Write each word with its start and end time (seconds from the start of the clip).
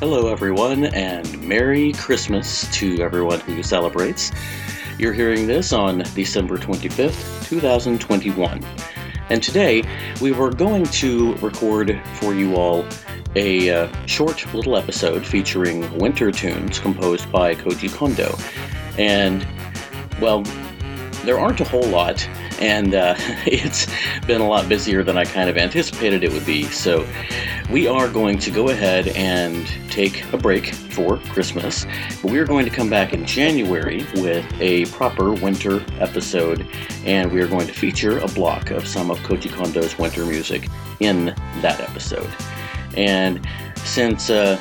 Hello, 0.00 0.28
everyone, 0.28 0.84
and 0.84 1.42
Merry 1.42 1.92
Christmas 1.94 2.70
to 2.78 3.02
everyone 3.02 3.40
who 3.40 3.64
celebrates. 3.64 4.30
You're 4.96 5.12
hearing 5.12 5.48
this 5.48 5.72
on 5.72 6.04
December 6.14 6.56
25th, 6.56 7.48
2021. 7.48 8.64
And 9.28 9.42
today, 9.42 9.82
we 10.20 10.30
were 10.30 10.52
going 10.52 10.84
to 10.84 11.34
record 11.38 12.00
for 12.14 12.32
you 12.32 12.54
all 12.54 12.86
a 13.34 13.70
uh, 13.70 14.06
short 14.06 14.54
little 14.54 14.76
episode 14.76 15.26
featuring 15.26 15.80
winter 15.98 16.30
tunes 16.30 16.78
composed 16.78 17.32
by 17.32 17.56
Koji 17.56 17.92
Kondo. 17.92 18.38
And, 18.98 19.44
well, 20.20 20.44
there 21.28 21.38
aren't 21.38 21.60
a 21.60 21.64
whole 21.64 21.86
lot, 21.88 22.26
and 22.58 22.94
uh, 22.94 23.14
it's 23.46 23.86
been 24.26 24.40
a 24.40 24.48
lot 24.48 24.66
busier 24.66 25.04
than 25.04 25.18
I 25.18 25.26
kind 25.26 25.50
of 25.50 25.58
anticipated 25.58 26.24
it 26.24 26.32
would 26.32 26.46
be. 26.46 26.62
So, 26.64 27.06
we 27.70 27.86
are 27.86 28.08
going 28.08 28.38
to 28.38 28.50
go 28.50 28.70
ahead 28.70 29.08
and 29.08 29.66
take 29.90 30.24
a 30.32 30.38
break 30.38 30.72
for 30.72 31.18
Christmas. 31.18 31.84
But 32.22 32.30
we 32.30 32.38
are 32.38 32.46
going 32.46 32.64
to 32.64 32.70
come 32.70 32.88
back 32.88 33.12
in 33.12 33.26
January 33.26 34.06
with 34.14 34.50
a 34.58 34.86
proper 34.86 35.34
winter 35.34 35.84
episode, 36.00 36.66
and 37.04 37.30
we 37.30 37.42
are 37.42 37.46
going 37.46 37.66
to 37.66 37.74
feature 37.74 38.16
a 38.20 38.28
block 38.28 38.70
of 38.70 38.88
some 38.88 39.10
of 39.10 39.18
Koji 39.18 39.50
Kondo's 39.50 39.98
winter 39.98 40.24
music 40.24 40.66
in 41.00 41.26
that 41.60 41.78
episode. 41.80 42.34
And 42.96 43.46
since 43.84 44.30
uh, 44.30 44.58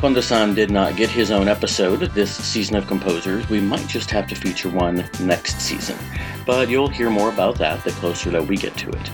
Kondo-san 0.00 0.54
did 0.54 0.70
not 0.70 0.96
get 0.96 1.10
his 1.10 1.30
own 1.30 1.46
episode 1.46 2.00
this 2.14 2.34
season 2.34 2.74
of 2.76 2.86
Composers, 2.86 3.46
we 3.50 3.60
might 3.60 3.86
just 3.86 4.10
have 4.10 4.26
to 4.28 4.34
feature 4.34 4.70
one 4.70 5.06
next 5.20 5.60
season. 5.60 5.98
But 6.46 6.70
you'll 6.70 6.88
hear 6.88 7.10
more 7.10 7.28
about 7.28 7.58
that 7.58 7.84
the 7.84 7.90
closer 7.90 8.30
that 8.30 8.46
we 8.46 8.56
get 8.56 8.74
to 8.78 8.88
it. 8.88 9.10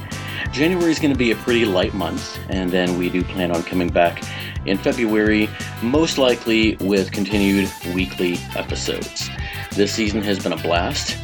January 0.52 0.92
is 0.92 1.00
going 1.00 1.12
to 1.12 1.19
be 1.19 1.33
a 1.33 1.36
pretty 1.38 1.64
light 1.64 1.92
month, 1.92 2.38
and 2.50 2.70
then 2.70 2.97
we 2.97 3.10
do 3.10 3.25
plan 3.25 3.50
on 3.50 3.64
coming 3.64 3.88
back 3.88 4.22
in 4.64 4.78
February, 4.78 5.48
most 5.83 6.19
likely 6.19 6.77
with 6.77 7.10
continued 7.10 7.69
weekly 7.92 8.38
episodes. 8.55 9.28
This 9.72 9.92
season 9.92 10.22
has 10.22 10.41
been 10.41 10.53
a 10.53 10.56
blast, 10.56 11.19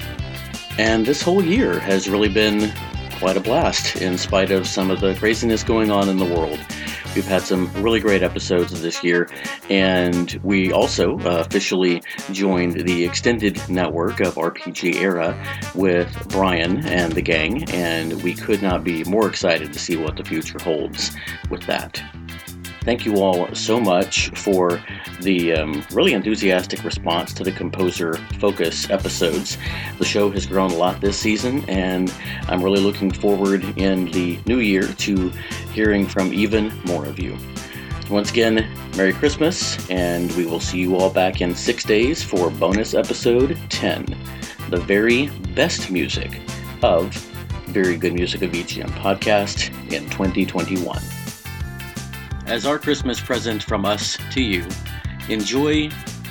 and 0.77 1.07
this 1.07 1.23
whole 1.23 1.45
year 1.45 1.79
has 1.79 2.11
really 2.11 2.29
been 2.29 2.73
quite 3.23 3.37
a 3.37 3.41
blast 3.41 3.95
in 4.03 4.19
spite 4.19 4.51
of 4.51 4.67
some 4.67 4.91
of 4.91 5.01
the 5.01 5.15
craziness 5.15 5.63
going 5.63 5.93
on 5.93 6.09
in 6.09 6.17
the 6.17 6.25
world. 6.25 6.59
We've 7.15 7.25
had 7.25 7.43
some 7.43 7.73
really 7.81 8.01
great 8.01 8.21
episodes 8.21 8.83
this 8.83 9.05
year, 9.05 9.29
and 9.71 10.41
we 10.43 10.73
also 10.73 11.21
uh, 11.21 11.45
officially 11.47 12.03
joined 12.33 12.81
the 12.81 13.05
extended 13.05 13.61
network 13.69 14.19
of 14.19 14.35
RPG 14.35 14.97
Era 14.97 15.41
with 15.73 16.11
Brian 16.31 16.85
and 16.85 17.13
the 17.13 17.23
gang, 17.23 17.71
and 17.71 18.21
we 18.25 18.35
could 18.35 18.61
not 18.61 18.83
be 18.83 19.05
more 19.05 19.29
excited 19.29 19.73
to 19.73 19.79
see 19.79 19.97
what 19.97 20.17
the 20.17 20.25
future 20.25 20.59
holds 20.61 21.13
with 21.49 21.63
that. 21.67 22.03
Thank 22.85 23.07
you 23.07 23.17
all 23.19 23.55
so 23.55 23.81
much 23.81 24.31
for 24.31 24.83
the 25.21 25.53
um, 25.53 25.85
really 25.93 26.15
enthusiastic 26.15 26.83
response 26.83 27.33
to 27.35 27.45
the 27.45 27.53
Composer 27.53 28.15
Focus 28.41 28.91
episodes. 28.91 29.57
The 29.99 30.05
show 30.05 30.31
has 30.31 30.47
grown 30.47 30.73
a 30.73 30.77
lot 30.77 31.01
this 31.01 31.17
season, 31.17 31.65
and 31.69 32.13
I'm 32.49 32.63
really 32.63 32.81
looking 32.81 33.13
forward 33.13 33.63
in 33.79 34.07
the 34.11 34.41
new 34.47 34.59
year 34.59 34.83
to 34.83 35.29
hearing 35.73 36.07
from 36.07 36.33
even 36.35 36.77
more 36.85 37.07
of 37.07 37.21
you. 37.21 37.39
Once 38.11 38.31
again, 38.31 38.69
Merry 38.97 39.13
Christmas, 39.13 39.89
and 39.89 40.33
we 40.33 40.45
will 40.45 40.61
see 40.61 40.79
you 40.81 40.97
all 40.97 41.09
back 41.09 41.41
in 41.41 41.55
six 41.55 41.85
days 41.85 42.23
for 42.23 42.51
bonus 42.51 42.95
episode 42.95 43.57
10 43.69 44.07
the 44.73 44.81
very 44.81 45.27
best 45.55 45.91
music 45.91 46.41
of 46.83 47.15
Very 47.67 47.97
Good 47.99 48.15
Music 48.15 48.41
of 48.41 48.53
VGM 48.53 48.89
podcast 48.93 49.69
in 49.93 50.09
2021. 50.09 51.22
As 52.47 52.67
our 52.67 52.79
Christmas 52.79 53.21
present 53.21 53.63
from 53.63 53.85
us 53.85 54.19
to 54.33 54.43
you, 54.43 54.67
enjoy 55.29 55.89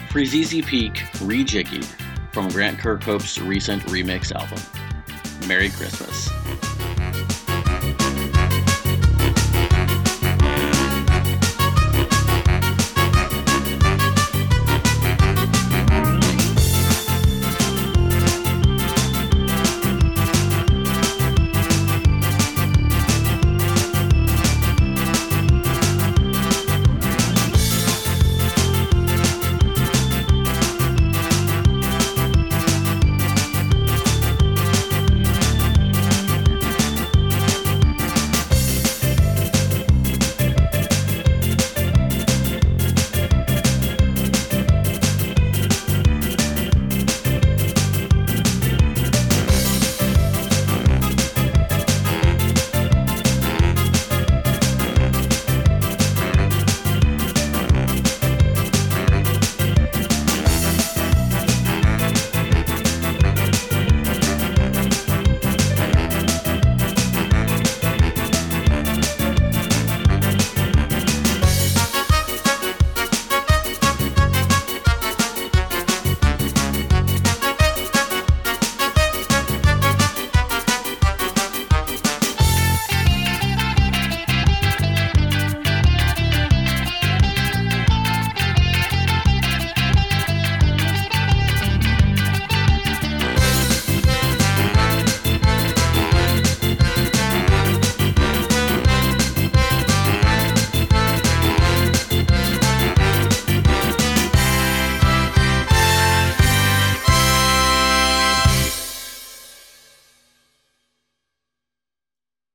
Freezeezy 0.10 0.64
Peak 0.66 0.94
Rejiggy 1.20 1.84
from 2.34 2.50
Grant 2.50 2.80
Kirkhope's 2.80 3.40
recent 3.40 3.82
remix 3.84 4.32
album. 4.34 4.60
Merry 5.48 5.70
Christmas. 5.70 6.30